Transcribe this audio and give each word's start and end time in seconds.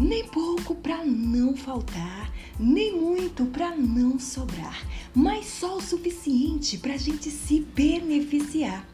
nem 0.00 0.24
pouco 0.24 0.74
para 0.74 1.04
não 1.04 1.54
faltar, 1.54 2.32
nem 2.58 2.98
muito 2.98 3.44
para 3.44 3.76
não 3.76 4.18
sobrar, 4.18 4.82
mas 5.14 5.44
só 5.44 5.76
o 5.76 5.82
suficiente 5.82 6.78
para 6.78 6.94
a 6.94 6.96
gente 6.96 7.30
se 7.30 7.60
beneficiar. 7.60 8.88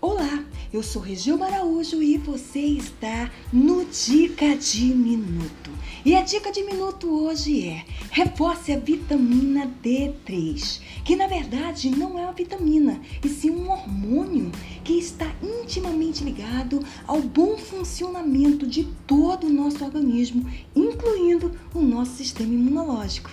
Olá, 0.00 0.42
eu 0.72 0.82
sou 0.82 1.02
Regil 1.02 1.42
Araújo 1.44 2.02
e 2.02 2.16
você 2.16 2.60
está 2.60 3.30
no 3.52 3.84
Dica 3.84 4.56
de 4.56 4.86
Minuto. 4.86 5.70
E 6.04 6.14
a 6.14 6.22
dica 6.22 6.50
de 6.52 6.62
minuto 6.62 7.10
hoje 7.10 7.68
é: 7.68 7.84
reforce 8.10 8.72
a 8.72 8.78
vitamina 8.78 9.70
D3, 9.82 10.80
que 11.04 11.16
na 11.16 11.26
verdade 11.26 11.90
não 11.90 12.18
é 12.18 12.22
uma 12.22 12.32
vitamina, 12.32 13.00
e 13.22 13.28
sim 13.28 13.50
um 13.50 13.70
hormônio 13.70 14.50
que 14.84 14.94
está 14.94 15.30
intimamente 15.68 16.24
ligado 16.24 16.82
ao 17.06 17.20
bom 17.20 17.58
funcionamento 17.58 18.66
de 18.66 18.84
todo 19.06 19.46
o 19.46 19.50
nosso 19.50 19.84
organismo, 19.84 20.50
incluindo 20.74 21.52
o 21.74 21.82
nosso 21.82 22.16
sistema 22.16 22.54
imunológico. 22.54 23.30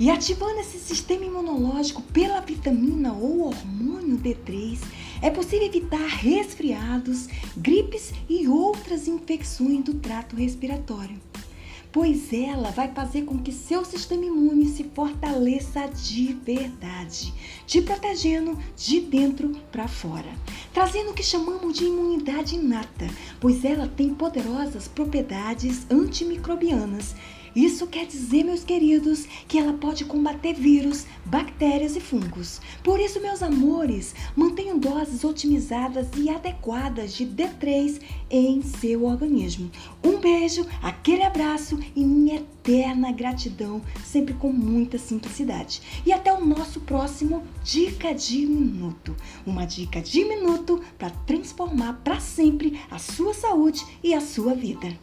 E 0.00 0.10
ativando 0.10 0.58
esse 0.58 0.78
sistema 0.78 1.24
imunológico 1.24 2.02
pela 2.02 2.40
vitamina 2.40 3.12
ou 3.12 3.46
hormônio 3.46 4.18
D3, 4.18 4.80
é 5.22 5.30
possível 5.30 5.68
evitar 5.68 6.04
resfriados, 6.04 7.28
gripes 7.56 8.12
e 8.28 8.48
outras 8.48 9.06
infecções 9.06 9.84
do 9.84 9.94
trato 9.94 10.34
respiratório. 10.34 11.20
Pois 11.92 12.32
ela 12.32 12.70
vai 12.70 12.88
fazer 12.88 13.22
com 13.22 13.38
que 13.38 13.52
seu 13.52 13.84
sistema 13.84 14.24
imune 14.24 14.66
se 14.66 14.82
fortaleça 14.82 15.86
de 15.88 16.32
verdade, 16.32 17.32
te 17.66 17.82
protegendo 17.82 18.58
de 18.74 18.98
dentro 18.98 19.50
para 19.70 19.86
fora, 19.86 20.32
trazendo 20.72 21.10
o 21.10 21.14
que 21.14 21.22
chamamos 21.22 21.76
de 21.76 21.84
imunidade 21.84 22.54
inata, 22.54 23.08
pois 23.40 23.64
ela 23.64 23.86
tem 23.86 24.14
poderosas 24.14 24.88
propriedades 24.88 25.86
antimicrobianas 25.90 27.14
isso 27.54 27.86
quer 27.86 28.06
dizer, 28.06 28.44
meus 28.44 28.64
queridos, 28.64 29.26
que 29.46 29.58
ela 29.58 29.74
pode 29.74 30.04
combater 30.04 30.54
vírus, 30.54 31.06
bactérias 31.24 31.96
e 31.96 32.00
fungos. 32.00 32.60
Por 32.82 32.98
isso, 32.98 33.20
meus 33.20 33.42
amores, 33.42 34.14
mantenham 34.34 34.78
doses 34.78 35.22
otimizadas 35.22 36.08
e 36.16 36.30
adequadas 36.30 37.14
de 37.14 37.26
D3 37.26 38.00
em 38.30 38.62
seu 38.62 39.04
organismo. 39.04 39.70
Um 40.02 40.18
beijo, 40.18 40.66
aquele 40.82 41.22
abraço 41.22 41.78
e 41.94 42.04
minha 42.04 42.36
eterna 42.36 43.12
gratidão, 43.12 43.82
sempre 44.04 44.32
com 44.34 44.52
muita 44.52 44.96
simplicidade. 44.96 45.82
E 46.06 46.12
até 46.12 46.32
o 46.32 46.44
nosso 46.44 46.80
próximo 46.80 47.42
Dica 47.62 48.14
de 48.14 48.46
Minuto. 48.46 49.14
Uma 49.44 49.66
dica 49.66 50.00
de 50.00 50.24
minuto 50.24 50.82
para 50.96 51.10
transformar 51.10 52.00
para 52.04 52.20
sempre 52.20 52.80
a 52.90 52.98
sua 52.98 53.34
saúde 53.34 53.84
e 54.02 54.14
a 54.14 54.20
sua 54.20 54.54
vida. 54.54 54.96